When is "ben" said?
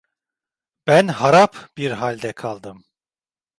0.87-1.07